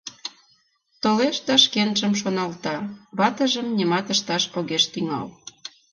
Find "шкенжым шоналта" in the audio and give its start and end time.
1.63-2.75